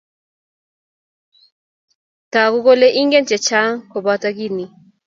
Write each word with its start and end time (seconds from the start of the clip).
Togu 2.31 2.57
kole 2.65 2.87
ingen 3.01 3.25
che 3.29 3.37
chang' 3.47 3.77
kobotu 3.91 4.27
kiit 4.37 4.53
ni 4.57 4.65